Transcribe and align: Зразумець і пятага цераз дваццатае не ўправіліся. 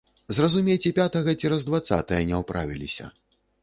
Зразумець 0.37 0.87
і 0.91 0.93
пятага 1.01 1.37
цераз 1.41 1.69
дваццатае 1.69 2.21
не 2.35 2.43
ўправіліся. 2.45 3.17